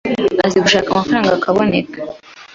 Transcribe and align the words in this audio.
azi 0.45 0.57
gushaka 0.63 0.89
amafaranga 0.91 1.29
akaboneka, 1.35 1.97